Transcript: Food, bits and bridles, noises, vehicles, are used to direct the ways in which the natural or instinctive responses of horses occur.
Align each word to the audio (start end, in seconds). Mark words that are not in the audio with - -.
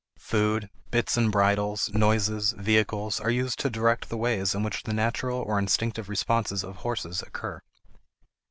Food, 0.17 0.71
bits 0.89 1.15
and 1.15 1.31
bridles, 1.31 1.91
noises, 1.93 2.53
vehicles, 2.53 3.19
are 3.19 3.29
used 3.29 3.59
to 3.59 3.69
direct 3.69 4.09
the 4.09 4.17
ways 4.17 4.55
in 4.55 4.63
which 4.63 4.81
the 4.81 4.93
natural 4.95 5.37
or 5.37 5.59
instinctive 5.59 6.09
responses 6.09 6.63
of 6.63 6.77
horses 6.77 7.21
occur. 7.21 7.61